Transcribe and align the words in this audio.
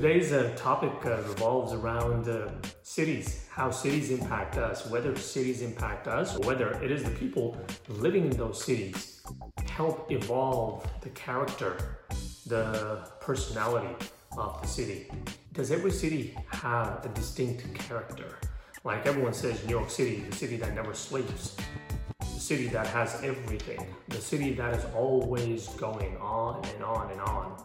Today's 0.00 0.32
uh, 0.32 0.54
topic 0.54 0.92
uh, 1.06 1.16
revolves 1.26 1.72
around 1.72 2.28
uh, 2.28 2.52
cities, 2.84 3.48
how 3.50 3.72
cities 3.72 4.12
impact 4.12 4.56
us, 4.56 4.86
whether 4.86 5.16
cities 5.16 5.60
impact 5.60 6.06
us, 6.06 6.36
or 6.36 6.46
whether 6.46 6.80
it 6.80 6.92
is 6.92 7.02
the 7.02 7.10
people 7.10 7.56
living 7.88 8.26
in 8.26 8.30
those 8.36 8.64
cities 8.64 9.20
help 9.68 10.08
evolve 10.12 10.88
the 11.00 11.08
character, 11.08 11.98
the 12.46 13.10
personality 13.20 13.92
of 14.36 14.62
the 14.62 14.68
city. 14.68 15.10
Does 15.52 15.72
every 15.72 15.90
city 15.90 16.38
have 16.46 17.04
a 17.04 17.08
distinct 17.08 17.74
character? 17.74 18.38
Like 18.84 19.04
everyone 19.04 19.34
says, 19.34 19.66
New 19.66 19.72
York 19.72 19.90
City, 19.90 20.20
the 20.30 20.36
city 20.36 20.56
that 20.58 20.76
never 20.76 20.94
sleeps, 20.94 21.56
the 22.20 22.26
city 22.26 22.68
that 22.68 22.86
has 22.86 23.20
everything, 23.24 23.84
the 24.10 24.20
city 24.20 24.52
that 24.52 24.74
is 24.74 24.84
always 24.94 25.66
going 25.70 26.16
on 26.18 26.64
and 26.72 26.84
on 26.84 27.10
and 27.10 27.20
on. 27.20 27.60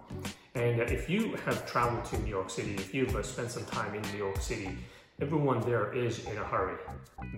And 0.55 0.81
if 0.81 1.09
you 1.09 1.35
have 1.45 1.65
traveled 1.65 2.05
to 2.05 2.19
New 2.19 2.29
York 2.29 2.49
City, 2.49 2.75
if 2.75 2.93
you've 2.93 3.15
uh, 3.15 3.23
spent 3.23 3.49
some 3.49 3.65
time 3.65 3.95
in 3.95 4.01
New 4.11 4.19
York 4.19 4.39
City, 4.39 4.77
everyone 5.19 5.61
there 5.61 5.91
is 5.93 6.25
in 6.25 6.37
a 6.37 6.43
hurry. 6.43 6.77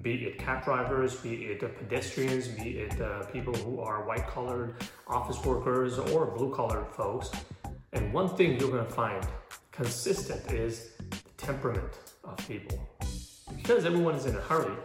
Be 0.01 0.25
it 0.25 0.37
cab 0.37 0.65
drivers, 0.65 1.15
be 1.15 1.45
it 1.45 1.63
uh, 1.63 1.69
pedestrians, 1.69 2.49
be 2.49 2.79
it 2.79 2.99
uh, 2.99 3.23
people 3.27 3.53
who 3.53 3.79
are 3.79 4.05
white 4.05 4.27
collared 4.27 4.75
office 5.07 5.41
workers 5.45 5.97
or 5.97 6.25
blue 6.25 6.53
collared 6.53 6.87
folks. 6.93 7.31
And 7.93 8.11
one 8.11 8.35
thing 8.35 8.59
you're 8.59 8.69
going 8.69 8.85
to 8.85 8.91
find 8.91 9.25
consistent 9.71 10.51
is 10.51 10.91
the 11.09 11.29
temperament 11.37 11.93
of 12.25 12.35
people. 12.45 12.85
Because 13.55 13.85
everyone 13.85 14.15
is 14.15 14.25
in 14.25 14.35
a 14.35 14.41
hurry, 14.41 14.75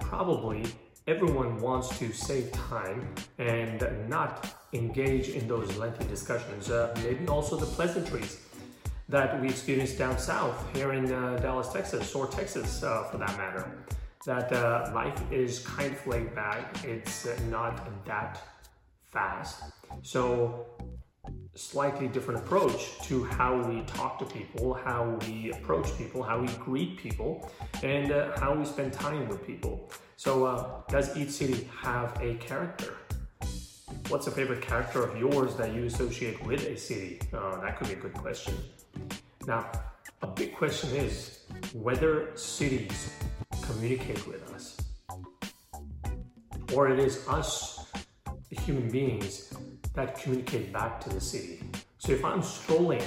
probably 0.00 0.64
everyone 1.06 1.60
wants 1.60 1.98
to 1.98 2.12
save 2.12 2.52
time 2.52 3.14
and 3.38 3.86
not 4.08 4.54
engage 4.72 5.30
in 5.30 5.48
those 5.48 5.76
lengthy 5.76 6.04
discussions. 6.06 6.70
Uh, 6.70 6.94
maybe 7.02 7.26
also 7.26 7.56
the 7.56 7.66
pleasantries 7.66 8.40
that 9.08 9.40
we 9.40 9.48
experience 9.48 9.92
down 9.92 10.16
south 10.18 10.56
here 10.74 10.92
in 10.92 11.12
uh, 11.12 11.36
Dallas, 11.36 11.72
Texas, 11.72 12.14
or 12.14 12.26
Texas 12.26 12.82
uh, 12.82 13.04
for 13.04 13.18
that 13.18 13.36
matter. 13.36 13.70
That 14.24 14.52
uh, 14.52 14.92
life 14.94 15.20
is 15.32 15.58
kind 15.60 15.92
of 15.92 16.06
laid 16.06 16.34
back, 16.34 16.84
it's 16.84 17.26
not 17.50 18.04
that 18.06 18.40
fast. 19.10 19.64
So, 20.02 20.66
slightly 21.54 22.08
different 22.08 22.40
approach 22.40 22.98
to 23.02 23.24
how 23.24 23.62
we 23.68 23.82
talk 23.82 24.18
to 24.18 24.24
people, 24.24 24.72
how 24.72 25.18
we 25.26 25.52
approach 25.52 25.96
people, 25.98 26.22
how 26.22 26.40
we 26.40 26.48
greet 26.54 26.96
people, 26.96 27.50
and 27.82 28.10
uh, 28.10 28.38
how 28.38 28.54
we 28.54 28.64
spend 28.64 28.92
time 28.92 29.28
with 29.28 29.46
people. 29.46 29.90
So, 30.16 30.46
uh, 30.46 30.82
does 30.88 31.16
each 31.16 31.30
city 31.30 31.68
have 31.82 32.16
a 32.20 32.34
character? 32.34 32.96
What's 34.08 34.26
a 34.26 34.30
favorite 34.30 34.62
character 34.62 35.02
of 35.04 35.16
yours 35.18 35.54
that 35.56 35.74
you 35.74 35.84
associate 35.84 36.44
with 36.46 36.66
a 36.66 36.76
city? 36.76 37.20
Uh, 37.32 37.60
that 37.60 37.78
could 37.78 37.88
be 37.88 37.94
a 37.94 37.96
good 37.96 38.14
question. 38.14 38.54
Now, 39.46 39.70
a 40.22 40.26
big 40.26 40.54
question 40.54 40.90
is 40.96 41.40
whether 41.72 42.34
cities 42.36 43.12
communicate 43.62 44.26
with 44.26 44.48
us, 44.54 44.76
or 46.72 46.88
it 46.88 46.98
is 46.98 47.26
us, 47.28 47.90
human 48.50 48.88
beings, 48.90 49.51
that 49.94 50.18
communicate 50.18 50.72
back 50.72 51.00
to 51.00 51.08
the 51.10 51.20
city. 51.20 51.62
So 51.98 52.12
if 52.12 52.24
I'm 52.24 52.42
strolling 52.42 53.02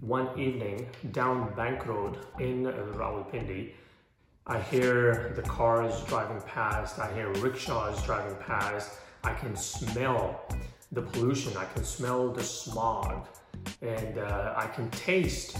one 0.00 0.28
evening 0.38 0.86
down 1.12 1.54
Bank 1.54 1.86
Road 1.86 2.18
in 2.38 2.64
Rawalpindi, 2.64 3.72
I 4.46 4.60
hear 4.60 5.32
the 5.36 5.42
cars 5.42 6.02
driving 6.04 6.40
past, 6.42 6.98
I 6.98 7.12
hear 7.14 7.32
rickshaws 7.34 8.02
driving 8.04 8.36
past, 8.36 8.98
I 9.24 9.32
can 9.34 9.54
smell 9.56 10.44
the 10.90 11.02
pollution, 11.02 11.56
I 11.56 11.64
can 11.66 11.84
smell 11.84 12.28
the 12.30 12.42
smog, 12.42 13.28
and 13.80 14.18
uh, 14.18 14.54
I 14.56 14.66
can 14.66 14.90
taste 14.90 15.56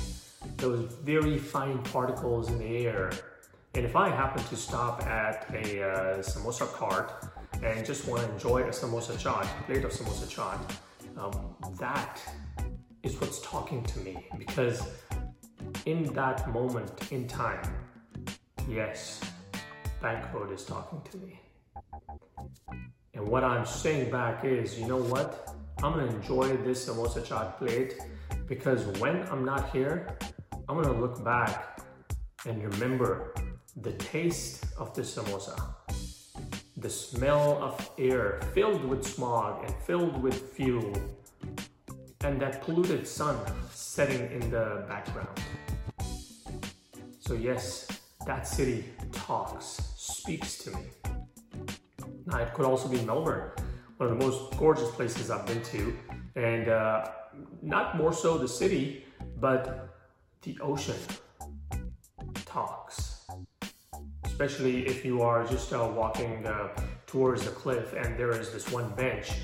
those 0.57 0.93
very 1.05 1.39
fine 1.39 1.79
particles 1.85 2.51
in 2.51 2.59
the 2.59 2.87
air. 2.87 3.13
And 3.75 3.87
if 3.87 3.97
I 3.97 4.09
happen 4.09 4.43
to 4.45 4.57
stop 4.57 5.03
at 5.07 5.47
a 5.55 5.83
uh, 5.83 6.19
samosa 6.19 6.71
cart 6.73 7.25
and 7.63 7.87
just 7.87 8.07
want 8.09 8.23
to 8.23 8.33
enjoy 8.33 8.63
a 8.63 8.71
samosa 8.71 9.17
chaat, 9.17 9.45
a 9.45 9.63
plate 9.65 9.85
of 9.85 9.93
samosa 9.93 10.27
chaat, 10.27 10.59
um, 11.17 11.55
that 11.79 12.21
is 13.03 13.21
what's 13.21 13.41
talking 13.41 13.83
to 13.85 13.99
me 14.01 14.27
because 14.39 14.83
in 15.87 16.13
that 16.15 16.49
moment 16.53 16.91
in 17.13 17.27
time, 17.27 17.63
yes, 18.69 19.21
Bank 20.01 20.25
is 20.53 20.65
talking 20.65 21.01
to 21.11 21.17
me. 21.19 21.39
And 23.15 23.29
what 23.29 23.45
I'm 23.45 23.65
saying 23.65 24.11
back 24.11 24.45
is, 24.45 24.79
you 24.79 24.87
know 24.89 24.97
what? 24.97 25.55
I'm 25.83 25.93
gonna 25.93 26.07
enjoy 26.07 26.57
this 26.59 26.89
samosa 26.89 27.25
chaat 27.25 27.57
plate 27.59 27.95
because 28.49 28.85
when 28.99 29.23
I'm 29.29 29.45
not 29.45 29.71
here, 29.71 30.17
I'm 30.69 30.81
gonna 30.81 30.99
look 30.99 31.23
back 31.25 31.81
and 32.47 32.63
remember 32.75 33.35
the 33.77 33.93
taste 33.93 34.65
of 34.77 34.93
the 34.95 35.03
samosa, 35.03 35.57
the 36.83 36.91
smell 36.91 37.63
of 37.63 37.91
air 37.97 38.41
filled 38.53 38.85
with 38.85 39.07
smog 39.07 39.65
and 39.65 39.73
filled 39.87 40.21
with 40.21 40.53
fuel, 40.53 40.93
and 42.25 42.41
that 42.41 42.61
polluted 42.63 43.07
sun 43.07 43.37
setting 43.71 44.31
in 44.33 44.51
the 44.51 44.85
background. 44.89 45.41
So, 47.21 47.35
yes, 47.35 47.87
that 48.27 48.49
city 48.49 48.85
talks, 49.13 49.81
speaks 49.97 50.59
to 50.65 50.73
me. 50.73 50.83
Now, 52.27 52.39
it 52.39 52.53
could 52.53 52.67
also 52.67 52.89
be 52.89 53.01
Melbourne, 53.05 53.53
one 53.97 54.11
of 54.11 54.19
the 54.19 54.25
most 54.25 54.57
gorgeous 54.57 54.91
places 54.91 55.31
I've 55.31 55.47
been 55.47 55.63
to, 55.63 55.97
and 56.35 56.69
uh, 56.69 57.11
not 57.63 57.97
more 57.97 58.13
so 58.13 58.39
the 58.39 58.49
city, 58.49 59.05
but 59.39 59.89
the 60.43 60.59
ocean 60.61 60.99
talks. 62.45 63.02
Especially 64.43 64.85
if 64.89 65.05
you 65.05 65.23
are 65.23 65.47
just 65.47 65.73
uh, 65.73 65.89
walking 65.95 66.45
uh, 66.45 66.69
towards 67.07 67.45
the 67.45 67.53
cliff 67.53 67.93
and 67.93 68.19
there 68.19 68.33
is 68.33 68.51
this 68.51 68.73
one 68.73 68.91
bench 68.97 69.35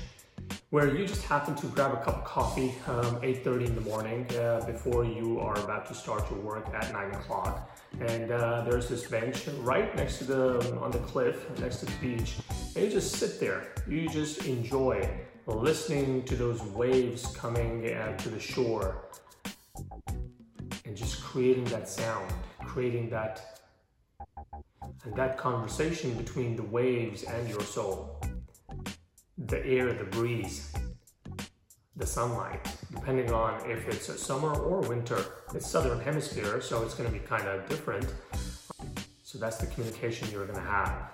where 0.71 0.93
you 0.93 1.07
just 1.07 1.23
happen 1.23 1.55
to 1.55 1.67
grab 1.67 1.93
a 1.93 2.03
cup 2.03 2.17
of 2.17 2.25
coffee 2.25 2.75
um, 2.85 3.15
8.30 3.21 3.67
in 3.67 3.75
the 3.75 3.81
morning 3.81 4.27
uh, 4.35 4.59
before 4.65 5.05
you 5.05 5.39
are 5.39 5.57
about 5.59 5.87
to 5.87 5.93
start 5.93 6.29
your 6.29 6.39
work 6.39 6.67
at 6.73 6.91
9 6.91 7.11
o'clock. 7.11 7.71
And 8.01 8.29
uh, 8.29 8.65
there's 8.69 8.89
this 8.89 9.07
bench 9.07 9.47
right 9.59 9.95
next 9.95 10.17
to 10.17 10.25
the 10.25 10.77
on 10.81 10.91
the 10.91 10.99
cliff 10.99 11.47
next 11.61 11.77
to 11.77 11.85
the 11.85 11.95
beach. 12.01 12.35
And 12.75 12.83
you 12.83 12.91
just 12.91 13.15
sit 13.15 13.39
there. 13.39 13.69
You 13.87 14.09
just 14.09 14.47
enjoy 14.47 15.09
listening 15.45 16.23
to 16.23 16.35
those 16.35 16.61
waves 16.61 17.25
coming 17.37 17.93
uh, 17.93 18.17
to 18.17 18.27
the 18.27 18.39
shore 18.39 19.05
and 20.83 20.97
just 20.97 21.23
creating 21.23 21.63
that 21.75 21.87
sound 21.87 22.29
creating 22.69 23.09
that 23.09 23.58
and 25.05 25.15
that 25.15 25.37
conversation 25.37 26.13
between 26.15 26.55
the 26.55 26.63
waves 26.63 27.23
and 27.23 27.49
your 27.49 27.61
soul 27.61 28.21
the 29.37 29.65
air 29.65 29.93
the 29.93 30.03
breeze 30.03 30.73
the 31.99 32.05
sunlight, 32.07 32.65
depending 32.93 33.31
on 33.33 33.69
if 33.69 33.85
it's 33.89 34.21
summer 34.21 34.53
or 34.53 34.79
winter. 34.87 35.21
It's 35.53 35.69
southern 35.69 35.99
hemisphere, 35.99 36.61
so 36.61 36.81
it's 36.81 36.93
going 36.93 37.11
to 37.11 37.13
be 37.13 37.19
kind 37.19 37.45
of 37.45 37.67
different. 37.67 38.07
So 39.23 39.37
that's 39.37 39.57
the 39.57 39.67
communication 39.67 40.29
you're 40.31 40.45
going 40.45 40.57
to 40.57 40.65
have. 40.65 41.11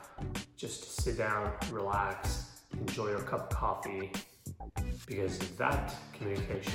Just 0.56 1.02
sit 1.02 1.18
down, 1.18 1.52
relax, 1.72 2.52
enjoy 2.80 3.10
your 3.10 3.22
cup 3.22 3.52
of 3.52 3.58
coffee, 3.58 4.12
because 5.08 5.40
that 5.58 5.96
communication 6.14 6.74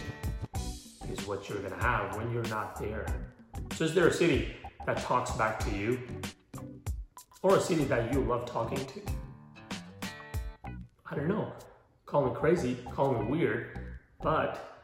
is 1.08 1.24
what 1.28 1.48
you're 1.48 1.58
going 1.58 1.72
to 1.72 1.80
have 1.80 2.16
when 2.16 2.32
you're 2.32 2.42
not 2.48 2.80
there. 2.80 3.06
So 3.74 3.84
is 3.84 3.94
there 3.94 4.08
a 4.08 4.12
city 4.12 4.56
that 4.86 4.98
talks 4.98 5.30
back 5.32 5.60
to 5.60 5.70
you? 5.70 6.00
Or 7.42 7.56
a 7.56 7.60
city 7.60 7.84
that 7.84 8.12
you 8.12 8.20
love 8.20 8.44
talking 8.44 8.84
to? 8.84 9.00
I 11.10 11.14
don't 11.16 11.28
know. 11.28 11.52
Call 12.04 12.26
me 12.26 12.34
crazy, 12.34 12.76
call 12.92 13.14
me 13.14 13.30
weird, 13.30 13.78
but 14.22 14.82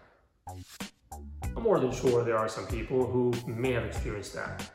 I'm 0.49 1.62
more 1.62 1.79
than 1.79 1.93
sure 1.93 2.25
there 2.25 2.38
are 2.38 2.49
some 2.49 2.67
people 2.67 3.05
who 3.05 3.32
may 3.47 3.73
have 3.73 3.85
experienced 3.85 4.35
that. 4.35 4.70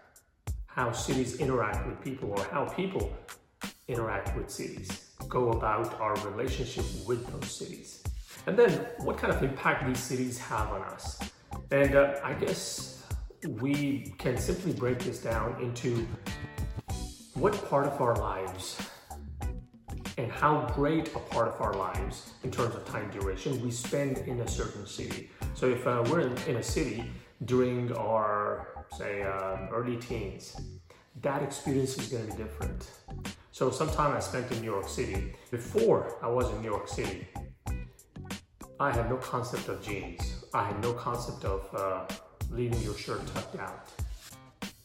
How 0.68 0.92
cities 0.92 1.40
interact 1.40 1.88
with 1.88 2.00
people 2.02 2.30
or 2.32 2.44
how 2.46 2.66
people 2.66 3.12
interact 3.88 4.36
with 4.38 4.50
cities, 4.50 5.12
go 5.28 5.52
about 5.52 6.00
our 6.00 6.16
relationship 6.30 6.86
with 7.08 7.26
those 7.32 7.52
cities. 7.52 8.04
And 8.48 8.58
then 8.58 8.72
what 9.00 9.18
kind 9.18 9.34
of 9.34 9.42
impact 9.44 9.88
these 9.88 10.00
cities 10.00 10.38
have 10.40 10.70
on 10.70 10.82
us. 10.84 11.20
And 11.72 11.96
uh, 11.96 12.20
I 12.24 12.34
guess 12.34 13.04
we 13.48 14.14
can 14.18 14.38
simply 14.38 14.74
break 14.74 15.00
this 15.00 15.20
down 15.20 15.62
into 15.62 16.08
what 17.42 17.58
part 17.72 17.88
of 17.88 18.00
our 18.00 18.16
lives 18.18 18.80
and 20.20 20.32
how 20.32 20.72
great 20.76 21.08
a 21.16 21.20
part 21.34 21.48
of 21.48 21.60
our 21.60 21.74
lives 21.74 22.34
in 22.44 22.52
terms 22.52 22.76
of 22.76 22.86
time 22.86 23.10
duration 23.10 23.60
we 23.64 23.72
spend 23.72 24.20
in 24.28 24.40
a 24.42 24.48
certain 24.48 24.86
city. 24.86 25.32
So 25.56 25.66
if 25.66 25.88
uh, 25.88 26.04
we're 26.08 26.20
in, 26.20 26.58
a 26.58 26.62
city 26.62 27.04
during 27.46 27.92
our, 27.94 28.86
say, 28.96 29.24
uh, 29.24 29.58
early 29.72 29.98
teens, 29.98 30.56
that 31.24 31.42
experience 31.42 31.98
is 31.98 32.10
going 32.10 32.28
to 32.28 32.32
be 32.32 32.44
different. 32.44 32.92
So 33.52 33.72
some 33.72 33.90
time 33.90 34.16
I 34.16 34.20
spent 34.20 34.52
in 34.52 34.60
New 34.60 34.72
York 34.76 34.88
City. 34.88 35.34
Before 35.50 36.18
I 36.22 36.28
was 36.28 36.48
in 36.52 36.62
New 36.62 36.70
York 36.70 36.88
City, 36.88 37.28
I 38.80 38.92
had 38.92 39.10
no 39.10 39.18
concept 39.18 39.68
of 39.68 39.82
jeans. 39.82 40.46
I 40.54 40.68
had 40.68 40.80
no 40.80 40.94
concept 40.94 41.44
of 41.46 41.62
uh, 41.74 42.06
leaving 42.52 42.80
your 42.84 42.94
shirt 42.96 43.26
tucked 43.34 43.58
out. 43.58 43.90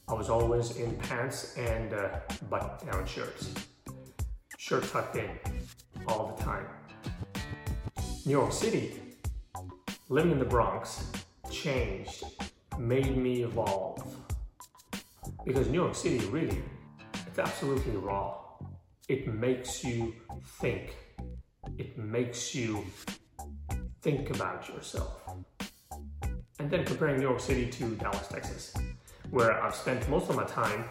I 0.09 0.15
was 0.15 0.31
always 0.31 0.77
in 0.77 0.95
pants 0.97 1.57
and 1.57 1.93
uh, 1.93 2.21
button 2.49 2.87
down 2.87 3.05
shirts. 3.07 3.53
Shirt 4.57 4.85
tucked 4.85 5.17
in 5.17 5.31
all 6.07 6.37
the 6.37 6.45
time. 6.45 6.67
New 8.25 8.33
York 8.33 8.53
City, 8.53 9.01
living 10.09 10.31
in 10.31 10.39
the 10.39 10.45
Bronx, 10.45 11.11
changed, 11.51 12.23
made 12.79 13.17
me 13.17 13.43
evolve. 13.43 14.17
Because 15.45 15.67
New 15.69 15.83
York 15.83 15.97
City, 15.97 16.25
really, 16.27 16.63
it's 17.27 17.39
absolutely 17.41 17.97
raw. 17.97 18.39
It 19.09 19.27
makes 19.27 19.83
you 19.83 20.15
think. 20.61 20.95
It 21.79 21.99
makes 21.99 22.55
you 22.55 22.85
think 24.03 24.31
about 24.31 24.69
yourself. 24.69 25.21
And 26.61 26.71
then 26.71 26.85
comparing 26.85 27.17
New 27.17 27.29
York 27.29 27.41
City 27.41 27.69
to 27.71 27.97
Dallas, 27.97 28.29
Texas, 28.29 28.73
where 29.31 29.63
I've 29.63 29.75
spent 29.75 30.09
most 30.09 30.31
of 30.31 30.37
my 30.37 30.45
time 30.45 30.85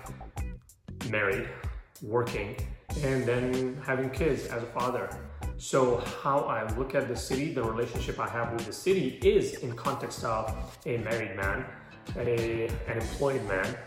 married, 1.10 1.50
working, 2.02 2.56
and 3.04 3.26
then 3.26 3.82
having 3.86 4.10
kids 4.10 4.46
as 4.48 4.64
a 4.64 4.68
father. 4.68 5.10
So, 5.58 5.98
how 6.22 6.40
I 6.40 6.70
look 6.76 6.96
at 6.96 7.08
the 7.08 7.16
city, 7.16 7.54
the 7.54 7.64
relationship 7.64 8.20
I 8.20 8.28
have 8.28 8.52
with 8.54 8.66
the 8.66 8.74
city 8.74 9.20
is 9.24 9.56
in 9.60 9.74
context 9.74 10.24
of 10.24 10.54
a 10.86 10.98
married 10.98 11.36
man, 11.38 11.66
a, 12.18 12.68
an 12.88 12.98
employed 12.98 13.46
man 13.48 13.78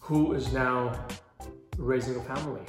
who 0.00 0.32
is 0.32 0.52
now 0.52 1.06
raising 1.76 2.16
a 2.16 2.22
family. 2.22 2.62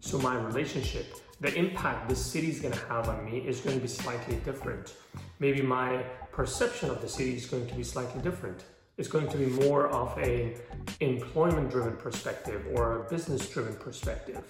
So, 0.00 0.18
my 0.18 0.36
relationship, 0.36 1.06
the 1.40 1.54
impact 1.54 2.08
the 2.08 2.16
city 2.16 2.48
is 2.48 2.60
going 2.60 2.74
to 2.74 2.86
have 2.86 3.08
on 3.08 3.24
me 3.24 3.38
is 3.38 3.60
going 3.60 3.76
to 3.76 3.82
be 3.82 3.88
slightly 3.88 4.36
different. 4.44 4.94
Maybe 5.38 5.62
my 5.62 6.02
perception 6.32 6.90
of 6.90 7.00
the 7.00 7.08
city 7.08 7.36
is 7.36 7.46
going 7.46 7.66
to 7.68 7.74
be 7.74 7.84
slightly 7.84 8.20
different. 8.20 8.64
It's 8.98 9.08
going 9.08 9.28
to 9.28 9.36
be 9.36 9.46
more 9.46 9.88
of 9.88 10.16
a 10.18 10.56
employment 11.00 11.70
driven 11.70 11.98
perspective 11.98 12.66
or 12.72 13.04
a 13.04 13.10
business 13.10 13.46
driven 13.46 13.74
perspective 13.74 14.42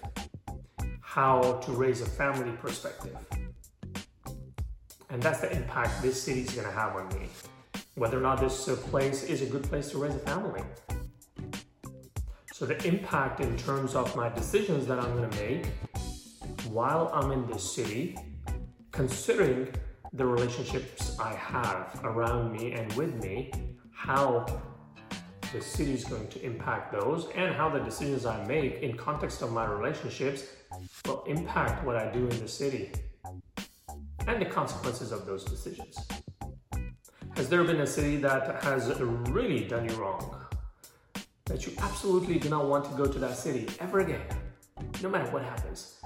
how 1.00 1.54
to 1.64 1.72
raise 1.72 2.00
a 2.00 2.06
family 2.06 2.52
perspective. 2.58 3.16
And 5.10 5.20
that's 5.20 5.40
the 5.40 5.50
impact 5.50 6.00
this 6.00 6.22
city 6.22 6.42
is 6.42 6.52
going 6.52 6.66
to 6.66 6.72
have 6.72 6.94
on 6.94 7.08
me. 7.08 7.28
Whether 7.96 8.18
or 8.18 8.20
not 8.20 8.38
this 8.38 8.68
uh, 8.68 8.76
place 8.76 9.24
is 9.24 9.42
a 9.42 9.46
good 9.46 9.64
place 9.64 9.90
to 9.90 9.98
raise 9.98 10.14
a 10.14 10.18
family. 10.20 10.62
So, 12.52 12.66
the 12.66 12.80
impact 12.86 13.40
in 13.40 13.56
terms 13.56 13.94
of 13.96 14.14
my 14.14 14.28
decisions 14.28 14.86
that 14.86 15.00
I'm 15.00 15.16
going 15.16 15.28
to 15.28 15.36
make 15.38 15.66
while 16.68 17.10
I'm 17.12 17.32
in 17.32 17.46
this 17.48 17.68
city, 17.68 18.16
considering 18.92 19.68
the 20.12 20.24
relationships 20.24 21.18
I 21.18 21.34
have 21.34 21.98
around 22.04 22.52
me 22.52 22.72
and 22.72 22.92
with 22.92 23.14
me, 23.22 23.50
how 23.96 24.44
the 25.52 25.60
city 25.60 25.94
is 25.94 26.04
going 26.04 26.28
to 26.28 26.42
impact 26.44 26.92
those, 26.92 27.28
and 27.34 27.54
how 27.54 27.68
the 27.70 27.80
decisions 27.80 28.26
I 28.26 28.44
make 28.44 28.82
in 28.82 28.94
context 28.96 29.40
of 29.40 29.52
my 29.52 29.64
relationships 29.64 30.44
will 31.06 31.24
impact 31.24 31.82
what 31.84 31.96
I 31.96 32.12
do 32.12 32.28
in 32.28 32.38
the 32.40 32.48
city 32.48 32.92
and 34.28 34.40
the 34.40 34.44
consequences 34.44 35.12
of 35.12 35.24
those 35.24 35.44
decisions. 35.44 35.96
Has 37.36 37.48
there 37.48 37.64
been 37.64 37.80
a 37.80 37.86
city 37.86 38.16
that 38.18 38.62
has 38.62 39.00
really 39.00 39.64
done 39.64 39.88
you 39.88 39.94
wrong? 39.96 40.44
That 41.46 41.66
you 41.66 41.72
absolutely 41.78 42.38
do 42.38 42.50
not 42.50 42.66
want 42.66 42.84
to 42.90 42.96
go 42.96 43.06
to 43.06 43.18
that 43.18 43.36
city 43.36 43.66
ever 43.80 44.00
again, 44.00 44.26
no 45.02 45.08
matter 45.08 45.30
what 45.30 45.42
happens. 45.42 46.00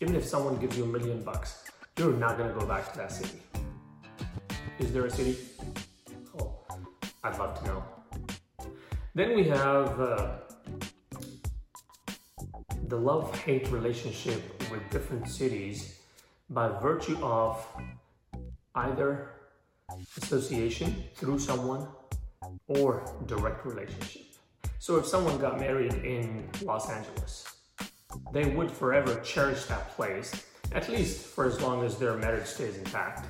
Even 0.00 0.16
if 0.16 0.24
someone 0.24 0.56
gives 0.56 0.78
you 0.78 0.84
a 0.84 0.86
million 0.86 1.22
bucks, 1.22 1.64
you're 1.98 2.14
not 2.14 2.38
gonna 2.38 2.54
go 2.54 2.64
back 2.64 2.92
to 2.92 2.98
that 2.98 3.12
city. 3.12 3.42
Is 4.78 4.92
there 4.92 5.04
a 5.04 5.10
city? 5.10 5.36
I'd 7.22 7.38
love 7.38 7.58
to 7.60 7.64
know. 7.66 7.84
Then 9.14 9.34
we 9.34 9.44
have 9.48 10.00
uh, 10.00 10.36
the 12.88 12.96
love 12.96 13.36
hate 13.40 13.68
relationship 13.70 14.42
with 14.70 14.88
different 14.90 15.28
cities 15.28 16.00
by 16.48 16.68
virtue 16.80 17.18
of 17.22 17.64
either 18.74 19.32
association 20.16 21.04
through 21.14 21.38
someone 21.38 21.86
or 22.68 23.04
direct 23.26 23.66
relationship. 23.66 24.22
So 24.78 24.96
if 24.96 25.06
someone 25.06 25.38
got 25.38 25.60
married 25.60 25.92
in 25.92 26.48
Los 26.62 26.88
Angeles, 26.88 27.46
they 28.32 28.46
would 28.46 28.70
forever 28.70 29.20
cherish 29.20 29.64
that 29.64 29.90
place, 29.94 30.46
at 30.72 30.88
least 30.88 31.26
for 31.26 31.44
as 31.44 31.60
long 31.60 31.84
as 31.84 31.98
their 31.98 32.14
marriage 32.14 32.46
stays 32.46 32.78
intact. 32.78 33.26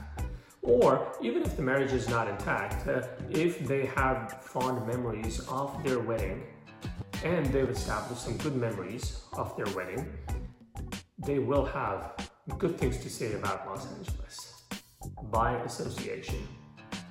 Or 0.70 1.12
even 1.20 1.42
if 1.42 1.56
the 1.56 1.62
marriage 1.62 1.92
is 1.92 2.08
not 2.08 2.28
intact, 2.28 2.86
uh, 2.86 3.02
if 3.28 3.58
they 3.66 3.86
have 3.86 4.40
fond 4.40 4.86
memories 4.86 5.40
of 5.48 5.82
their 5.82 5.98
wedding 5.98 6.44
and 7.24 7.44
they've 7.46 7.68
established 7.68 8.22
some 8.22 8.36
good 8.36 8.54
memories 8.54 9.20
of 9.32 9.56
their 9.56 9.66
wedding, 9.74 10.06
they 11.18 11.40
will 11.40 11.64
have 11.64 12.12
good 12.56 12.78
things 12.78 12.98
to 12.98 13.10
say 13.10 13.32
about 13.32 13.66
Los 13.66 13.84
Angeles 13.96 14.62
by 15.24 15.56
association. 15.62 16.46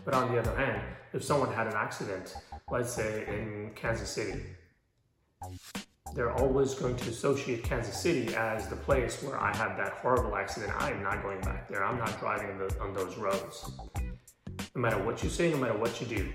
But 0.05 0.13
on 0.13 0.31
the 0.31 0.39
other 0.39 0.55
hand, 0.55 0.81
if 1.11 1.21
someone 1.21 1.51
had 1.51 1.67
an 1.67 1.75
accident, 1.75 2.35
let's 2.71 2.93
say 2.93 3.25
in 3.27 3.71
Kansas 3.75 4.09
City, 4.09 4.41
they're 6.15 6.31
always 6.31 6.73
going 6.73 6.95
to 6.95 7.09
associate 7.09 7.63
Kansas 7.63 7.97
City 7.97 8.33
as 8.35 8.67
the 8.67 8.75
place 8.75 9.21
where 9.23 9.39
I 9.39 9.55
had 9.55 9.77
that 9.77 9.93
horrible 9.93 10.35
accident. 10.35 10.73
I 10.79 10.91
am 10.91 11.03
not 11.03 11.21
going 11.21 11.41
back 11.41 11.69
there. 11.69 11.83
I'm 11.83 11.97
not 11.97 12.19
driving 12.19 12.59
on 12.81 12.93
those 12.93 13.15
roads. 13.17 13.71
No 14.75 14.81
matter 14.81 15.01
what 15.03 15.23
you 15.23 15.29
say, 15.29 15.51
no 15.51 15.57
matter 15.57 15.77
what 15.77 16.01
you 16.01 16.07
do, 16.07 16.29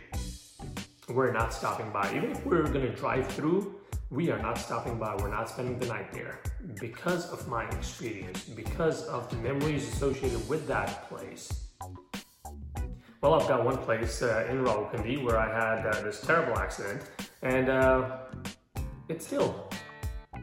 we're 1.08 1.32
not 1.32 1.52
stopping 1.52 1.90
by. 1.90 2.12
Even 2.14 2.30
if 2.30 2.44
we're 2.46 2.62
going 2.62 2.86
to 2.86 2.94
drive 2.94 3.26
through, 3.28 3.74
we 4.10 4.30
are 4.30 4.38
not 4.38 4.58
stopping 4.58 4.98
by. 4.98 5.14
We're 5.16 5.28
not 5.30 5.48
spending 5.48 5.78
the 5.78 5.86
night 5.86 6.12
there 6.12 6.40
because 6.80 7.30
of 7.32 7.46
my 7.48 7.64
experience, 7.70 8.44
because 8.44 9.06
of 9.06 9.28
the 9.30 9.36
memories 9.36 9.88
associated 9.92 10.48
with 10.48 10.66
that 10.68 11.08
place. 11.08 11.68
Well, 13.20 13.34
I've 13.34 13.48
got 13.48 13.64
one 13.64 13.78
place 13.78 14.22
uh, 14.22 14.46
in 14.50 14.62
Rawalpindi 14.64 15.24
where 15.24 15.38
I 15.38 15.48
had 15.48 15.86
uh, 15.86 16.02
this 16.02 16.20
terrible 16.20 16.58
accident, 16.58 17.02
and 17.42 17.70
uh, 17.70 18.18
it's 19.08 19.26
still 19.26 19.70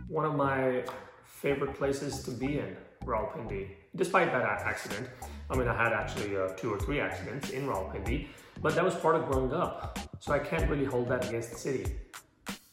one 0.07 0.25
of 0.25 0.35
my 0.35 0.83
favorite 1.25 1.73
places 1.73 2.23
to 2.23 2.31
be 2.31 2.59
in, 2.59 2.77
Rawalpindi. 3.03 3.69
Despite 3.95 4.31
that 4.31 4.43
accident, 4.43 5.09
I 5.49 5.55
mean, 5.55 5.67
I 5.67 5.75
had 5.75 5.93
actually 5.93 6.37
uh, 6.37 6.49
two 6.49 6.71
or 6.73 6.79
three 6.79 6.99
accidents 6.99 7.49
in 7.49 7.67
Rawalpindi, 7.67 8.27
but 8.61 8.75
that 8.75 8.85
was 8.85 8.95
part 8.95 9.15
of 9.15 9.25
growing 9.29 9.51
up. 9.53 9.99
So 10.19 10.33
I 10.33 10.39
can't 10.39 10.69
really 10.69 10.85
hold 10.85 11.09
that 11.09 11.27
against 11.27 11.51
the 11.51 11.57
city. 11.57 11.95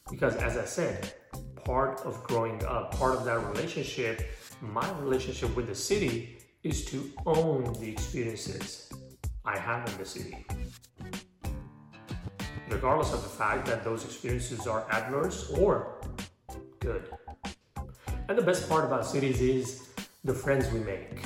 Because 0.09 0.35
as 0.35 0.57
I 0.57 0.65
said, 0.65 1.13
part 1.65 2.01
of 2.01 2.23
growing 2.23 2.63
up, 2.65 2.95
part 2.95 3.15
of 3.15 3.25
that 3.25 3.39
relationship, 3.47 4.21
my 4.61 4.89
relationship 4.99 5.55
with 5.55 5.67
the 5.67 5.75
city 5.75 6.37
is 6.63 6.85
to 6.85 7.11
own 7.25 7.73
the 7.79 7.89
experiences 7.89 8.91
I 9.45 9.57
have 9.57 9.87
in 9.89 9.97
the 9.97 10.05
city. 10.05 10.45
Regardless 12.69 13.13
of 13.13 13.23
the 13.23 13.29
fact 13.29 13.65
that 13.65 13.83
those 13.83 14.05
experiences 14.05 14.67
are 14.67 14.85
adverse 14.91 15.49
or 15.51 15.99
good. 16.79 17.09
And 18.27 18.37
the 18.37 18.41
best 18.41 18.69
part 18.69 18.85
about 18.85 19.05
cities 19.05 19.41
is 19.41 19.89
the 20.23 20.33
friends 20.33 20.71
we 20.71 20.79
make. 20.79 21.23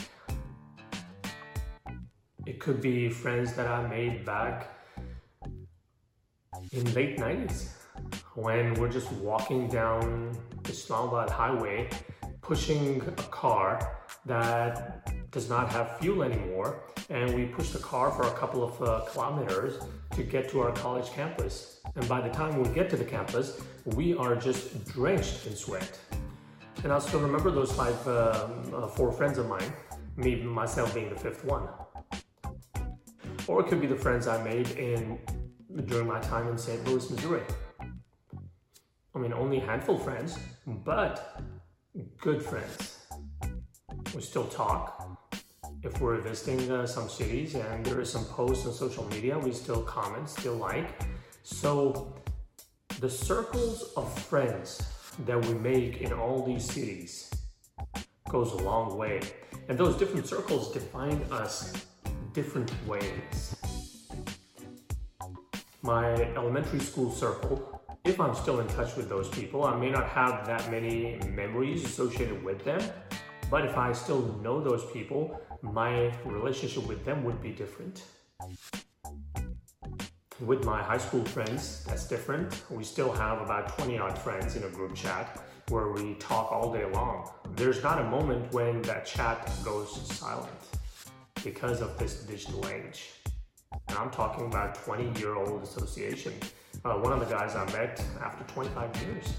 It 2.46 2.60
could 2.60 2.82
be 2.82 3.10
friends 3.10 3.54
that 3.54 3.68
I 3.68 3.88
made 3.88 4.26
back 4.26 4.70
in 6.72 6.94
late 6.94 7.18
90s 7.18 7.70
when 8.36 8.74
we're 8.76 8.90
just 8.90 9.12
walking 9.14 9.68
down 9.68 10.38
the 10.64 10.72
Islamabad 10.72 11.30
highway 11.30 11.90
pushing 12.44 13.02
a 13.02 13.12
car 13.24 13.98
that 14.26 15.03
does 15.34 15.50
not 15.50 15.70
have 15.70 15.98
fuel 16.00 16.24
anymore 16.24 16.80
and 17.10 17.34
we 17.36 17.46
push 17.46 17.70
the 17.70 17.80
car 17.80 18.12
for 18.12 18.24
a 18.24 18.32
couple 18.32 18.64
of 18.64 18.82
uh, 18.82 19.02
kilometers 19.12 19.80
to 20.12 20.24
get 20.24 20.50
to 20.50 20.62
our 20.62 20.72
college 20.72 21.12
campus 21.12 21.82
and 21.96 22.08
by 22.08 22.22
the 22.22 22.30
time 22.30 22.62
we 22.62 22.70
get 22.70 22.90
to 22.90 22.96
the 22.96 23.04
campus 23.04 23.62
we 23.98 24.16
are 24.16 24.36
just 24.36 24.86
drenched 24.94 25.46
in 25.48 25.56
sweat 25.56 26.00
and 26.84 26.94
i 26.94 27.00
still 27.00 27.20
remember 27.20 27.52
those 27.52 27.72
five 27.72 28.08
uh, 28.08 28.48
uh, 28.76 28.88
four 28.88 29.12
friends 29.12 29.38
of 29.38 29.48
mine 29.48 29.74
me 30.16 30.36
myself 30.36 30.94
being 30.94 31.10
the 31.10 31.20
fifth 31.20 31.44
one 31.44 31.68
or 33.48 33.62
it 33.62 33.68
could 33.68 33.82
be 33.82 33.88
the 33.88 33.96
friends 33.96 34.28
i 34.28 34.42
made 34.44 34.70
in 34.72 35.20
during 35.82 36.08
my 36.08 36.20
time 36.20 36.48
in 36.48 36.58
St. 36.58 36.86
Louis, 36.86 37.10
Missouri. 37.10 37.42
I 39.16 39.20
mean, 39.20 39.34
only 39.34 39.58
a 39.58 39.66
handful 39.66 39.98
friends, 39.98 40.38
but 40.66 41.42
good 42.20 42.44
friends. 42.44 43.00
We 44.14 44.22
still 44.22 44.46
talk. 44.46 45.13
If 45.84 46.00
we're 46.00 46.18
visiting 46.22 46.72
uh, 46.72 46.88
some 46.88 47.10
cities 47.10 47.56
and 47.56 47.86
there 47.86 48.00
is 48.00 48.10
some 48.10 48.24
posts 48.26 48.66
on 48.66 48.72
social 48.72 49.06
media, 49.10 49.38
we 49.38 49.52
still 49.52 49.82
comment, 49.82 50.30
still 50.30 50.56
like. 50.56 50.90
So 51.44 52.14
the 53.02 53.10
circles 53.10 53.92
of 53.98 54.08
friends 54.18 54.82
that 55.26 55.46
we 55.46 55.54
make 55.56 56.02
in 56.02 56.14
all 56.14 56.42
these 56.46 56.64
cities 56.64 57.30
goes 58.30 58.54
a 58.54 58.58
long 58.64 58.98
way. 58.98 59.20
And 59.68 59.78
those 59.78 59.98
different 59.98 60.26
circles 60.26 60.72
define 60.72 61.22
us 61.32 61.74
different 62.32 62.72
ways. 62.88 63.56
my 65.84 66.14
elementary 66.38 66.80
school 66.80 67.12
circle, 67.12 67.82
if 68.06 68.18
I'm 68.20 68.34
still 68.34 68.62
in 68.62 68.68
touch 68.68 68.96
with 68.96 69.10
those 69.10 69.28
people, 69.28 69.66
I 69.66 69.76
may 69.76 69.92
not 69.92 70.08
have 70.08 70.46
that 70.48 70.72
many 70.72 71.20
memories 71.28 71.84
associated 71.84 72.42
with 72.42 72.64
them, 72.64 72.82
but 73.52 73.66
if 73.66 73.78
I 73.78 73.92
still 73.92 74.22
know 74.42 74.64
those 74.64 74.86
people, 74.94 75.42
my 75.64 76.14
relationship 76.26 76.86
with 76.88 77.06
them 77.06 77.24
would 77.24 77.42
be 77.42 77.52
different. 77.52 78.04
With 80.42 80.66
my 80.66 80.84
high 80.84 80.98
school 80.98 81.24
friends, 81.24 81.86
that's 81.88 82.06
different. 82.06 82.64
We 82.70 82.84
still 82.84 83.14
have 83.14 83.42
about 83.42 83.78
20 83.78 83.98
odd 83.98 84.18
friends 84.18 84.58
in 84.58 84.64
a 84.64 84.70
group 84.70 84.94
chat 84.94 85.42
where 85.70 85.90
we 85.90 86.16
talk 86.16 86.52
all 86.52 86.74
day 86.74 86.86
long. 86.92 87.32
There's 87.56 87.82
not 87.82 88.00
a 88.00 88.04
moment 88.04 88.54
when 88.54 88.82
that 88.82 89.06
chat 89.06 89.50
goes 89.64 89.90
silent 90.12 90.52
because 91.46 91.82
of 91.82 91.98
this 91.98 92.24
digital 92.24 92.68
age. 92.68 93.12
And 93.88 93.98
I'm 93.98 94.10
talking 94.10 94.46
about 94.46 94.76
20 94.76 95.18
year 95.18 95.36
old 95.36 95.64
association. 95.64 96.34
Uh, 96.84 96.96
one 96.96 97.14
of 97.14 97.20
the 97.22 97.34
guys 97.34 97.56
I 97.56 97.66
met 97.72 98.04
after 98.22 98.44
25 98.54 99.02
years. 99.04 99.34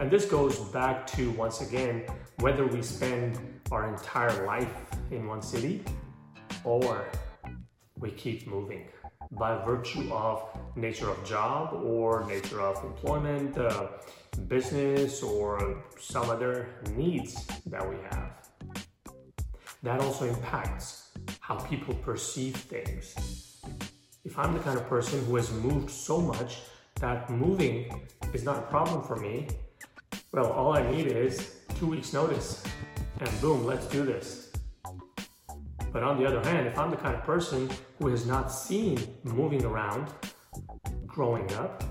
And 0.00 0.10
this 0.10 0.24
goes 0.24 0.58
back 0.58 1.06
to 1.08 1.30
once 1.32 1.60
again 1.60 2.06
whether 2.38 2.66
we 2.66 2.80
spend 2.80 3.38
our 3.70 3.86
entire 3.86 4.46
life 4.46 4.72
in 5.10 5.26
one 5.26 5.42
city 5.42 5.84
or 6.64 7.04
we 7.98 8.10
keep 8.10 8.46
moving 8.46 8.88
by 9.32 9.62
virtue 9.62 10.10
of 10.10 10.48
nature 10.74 11.10
of 11.10 11.22
job 11.26 11.74
or 11.84 12.24
nature 12.26 12.62
of 12.62 12.82
employment, 12.82 13.58
uh, 13.58 13.88
business, 14.48 15.22
or 15.22 15.84
some 15.98 16.30
other 16.30 16.70
needs 16.96 17.46
that 17.66 17.86
we 17.86 17.96
have. 18.10 18.48
That 19.82 20.00
also 20.00 20.24
impacts 20.24 21.10
how 21.40 21.56
people 21.56 21.94
perceive 21.96 22.56
things. 22.56 23.60
If 24.24 24.38
I'm 24.38 24.54
the 24.54 24.60
kind 24.60 24.78
of 24.78 24.88
person 24.88 25.22
who 25.26 25.36
has 25.36 25.52
moved 25.52 25.90
so 25.90 26.22
much 26.22 26.60
that 27.00 27.28
moving 27.28 28.08
is 28.32 28.44
not 28.44 28.56
a 28.56 28.62
problem 28.62 29.02
for 29.02 29.16
me, 29.16 29.46
well, 30.32 30.52
all 30.52 30.72
I 30.72 30.88
need 30.90 31.08
is 31.08 31.56
two 31.78 31.86
weeks' 31.86 32.12
notice 32.12 32.62
and 33.18 33.40
boom, 33.40 33.64
let's 33.64 33.86
do 33.86 34.04
this. 34.04 34.52
But 35.92 36.04
on 36.04 36.18
the 36.18 36.26
other 36.26 36.40
hand, 36.48 36.68
if 36.68 36.78
I'm 36.78 36.90
the 36.90 36.96
kind 36.96 37.14
of 37.14 37.22
person 37.22 37.68
who 37.98 38.08
has 38.08 38.26
not 38.26 38.52
seen 38.52 38.98
moving 39.24 39.64
around 39.64 40.08
growing 41.06 41.52
up, 41.54 41.82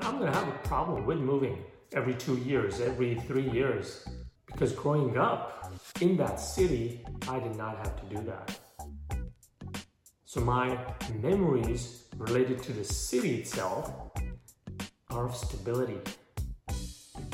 I'm 0.00 0.18
gonna 0.18 0.34
have 0.34 0.48
a 0.48 0.58
problem 0.68 1.06
with 1.06 1.18
moving 1.18 1.64
every 1.94 2.14
two 2.14 2.36
years, 2.38 2.80
every 2.80 3.14
three 3.20 3.50
years. 3.50 4.06
Because 4.46 4.72
growing 4.72 5.16
up 5.16 5.72
in 6.00 6.16
that 6.18 6.38
city, 6.40 7.04
I 7.26 7.40
did 7.40 7.56
not 7.56 7.78
have 7.78 7.96
to 8.00 8.14
do 8.14 8.22
that. 8.24 8.58
So 10.26 10.40
my 10.42 10.78
memories 11.20 12.04
related 12.18 12.62
to 12.64 12.72
the 12.72 12.84
city 12.84 13.36
itself 13.40 13.90
are 15.10 15.26
of 15.26 15.34
stability. 15.34 16.00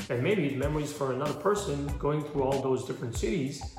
And 0.09 0.21
maybe 0.21 0.55
memories 0.55 0.93
for 0.93 1.13
another 1.13 1.33
person 1.33 1.87
going 1.97 2.23
through 2.23 2.43
all 2.43 2.61
those 2.61 2.85
different 2.85 3.17
cities 3.17 3.75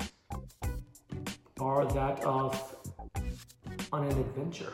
are 1.59 1.85
that 1.85 2.23
of 2.23 2.75
on 3.93 4.03
an 4.05 4.19
adventure. 4.19 4.73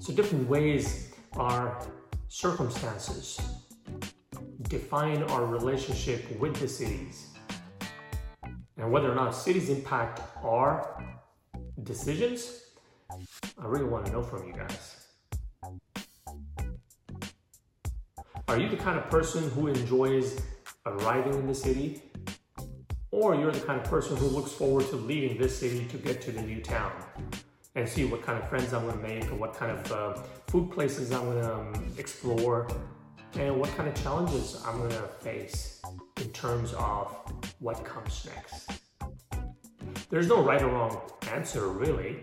So, 0.00 0.12
different 0.12 0.48
ways 0.48 1.12
our 1.34 1.86
circumstances 2.28 3.40
define 4.64 5.22
our 5.24 5.46
relationship 5.46 6.38
with 6.38 6.54
the 6.56 6.68
cities. 6.68 7.28
And 8.76 8.90
whether 8.90 9.10
or 9.10 9.14
not 9.14 9.30
cities 9.30 9.70
impact 9.70 10.20
our 10.42 11.02
decisions, 11.82 12.66
I 13.10 13.66
really 13.66 13.84
want 13.84 14.06
to 14.06 14.12
know 14.12 14.22
from 14.22 14.46
you 14.46 14.52
guys. 14.52 15.01
Are 18.52 18.58
you 18.58 18.68
the 18.68 18.76
kind 18.76 18.98
of 18.98 19.08
person 19.08 19.48
who 19.52 19.68
enjoys 19.68 20.38
arriving 20.84 21.32
in 21.32 21.46
the 21.46 21.54
city 21.54 22.02
or 23.10 23.34
you're 23.34 23.50
the 23.50 23.60
kind 23.60 23.80
of 23.80 23.86
person 23.86 24.14
who 24.14 24.26
looks 24.26 24.52
forward 24.52 24.86
to 24.90 24.96
leaving 24.96 25.38
this 25.38 25.58
city 25.58 25.86
to 25.86 25.96
get 25.96 26.20
to 26.20 26.32
the 26.32 26.42
new 26.42 26.60
town 26.60 26.92
and 27.76 27.88
see 27.88 28.04
what 28.04 28.22
kind 28.22 28.38
of 28.38 28.46
friends 28.50 28.74
I'm 28.74 28.86
gonna 28.86 29.00
make 29.00 29.24
or 29.32 29.36
what 29.36 29.54
kind 29.54 29.72
of 29.72 29.90
uh, 29.90 30.14
food 30.48 30.70
places 30.70 31.12
I'm 31.12 31.24
gonna 31.32 31.50
um, 31.50 31.94
explore 31.96 32.68
and 33.38 33.58
what 33.58 33.74
kind 33.74 33.88
of 33.88 33.94
challenges 34.02 34.62
I'm 34.66 34.82
gonna 34.82 35.08
face 35.22 35.80
in 36.20 36.28
terms 36.32 36.74
of 36.74 37.16
what 37.58 37.82
comes 37.86 38.26
next. 38.26 38.82
There's 40.10 40.28
no 40.28 40.42
right 40.42 40.60
or 40.60 40.68
wrong 40.68 41.00
answer, 41.32 41.68
really. 41.68 42.18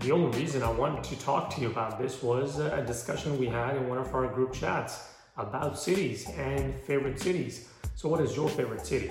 The 0.00 0.12
only 0.12 0.36
reason 0.38 0.62
I 0.62 0.70
wanted 0.70 1.04
to 1.04 1.18
talk 1.20 1.54
to 1.54 1.60
you 1.60 1.70
about 1.70 1.98
this 1.98 2.22
was 2.22 2.58
a 2.58 2.84
discussion 2.84 3.38
we 3.38 3.46
had 3.46 3.76
in 3.76 3.88
one 3.88 3.98
of 3.98 4.14
our 4.14 4.26
group 4.26 4.52
chats 4.52 5.08
about 5.36 5.78
cities 5.78 6.28
and 6.30 6.74
favorite 6.80 7.20
cities. 7.20 7.68
So, 7.94 8.08
what 8.08 8.20
is 8.20 8.34
your 8.34 8.48
favorite 8.48 8.84
city? 8.84 9.10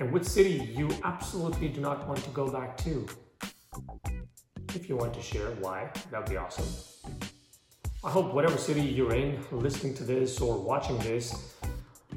and 0.00 0.10
which 0.10 0.24
city 0.24 0.72
you 0.74 0.88
absolutely 1.04 1.68
do 1.68 1.80
not 1.80 2.08
want 2.08 2.24
to 2.24 2.30
go 2.30 2.50
back 2.50 2.76
to. 2.78 3.06
If 4.74 4.88
you 4.88 4.96
want 4.96 5.12
to 5.14 5.20
share 5.20 5.50
why, 5.60 5.90
that 6.10 6.20
would 6.20 6.30
be 6.30 6.38
awesome. 6.38 6.66
I 8.02 8.10
hope 8.10 8.32
whatever 8.32 8.56
city 8.56 8.80
you're 8.80 9.14
in, 9.14 9.38
listening 9.52 9.92
to 9.94 10.04
this 10.04 10.40
or 10.40 10.56
watching 10.56 10.98
this, 11.00 11.54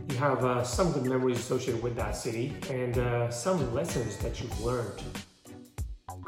you 0.10 0.16
have 0.16 0.46
uh, 0.46 0.64
some 0.64 0.94
good 0.94 1.04
memories 1.04 1.40
associated 1.40 1.84
with 1.84 1.98
that 1.98 2.16
city 2.16 2.56
and 2.70 2.98
uh, 2.98 3.30
some 3.30 3.74
lessons 3.74 4.16
that 4.18 4.40
you've 4.40 4.62
learned 4.62 5.04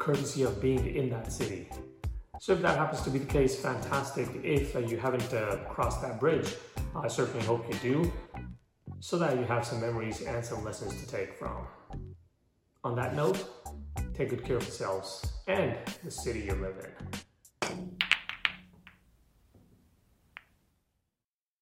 courtesy 0.06 0.44
of 0.44 0.60
being 0.60 0.86
in 0.94 1.10
that 1.10 1.32
city. 1.32 1.68
So 2.38 2.52
if 2.52 2.62
that 2.62 2.78
happens 2.78 3.02
to 3.02 3.10
be 3.10 3.18
the 3.18 3.26
case, 3.26 3.56
fantastic. 3.60 4.28
If 4.44 4.76
uh, 4.76 4.78
you 4.78 4.98
haven't 4.98 5.34
uh, 5.34 5.56
crossed 5.68 6.00
that 6.02 6.20
bridge, 6.20 6.54
I 6.94 7.08
certainly 7.08 7.44
hope 7.44 7.66
you 7.68 7.76
do 7.80 8.12
so 9.00 9.18
that 9.18 9.36
you 9.36 9.44
have 9.44 9.66
some 9.66 9.80
memories 9.80 10.22
and 10.22 10.44
some 10.44 10.64
lessons 10.64 10.92
to 11.02 11.10
take 11.10 11.34
from. 11.34 11.66
On 12.84 12.94
that 12.94 13.16
note, 13.16 13.48
take 14.14 14.30
good 14.30 14.44
care 14.44 14.58
of 14.58 14.62
yourselves 14.62 15.26
and 15.48 15.74
the 16.04 16.10
city 16.12 16.40
you 16.40 16.54
live 16.54 16.76
in. 16.84 17.25